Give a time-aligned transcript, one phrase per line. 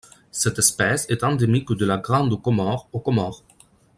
[0.31, 3.43] Cette espèce est endémique de la Grande Comore aux Comores.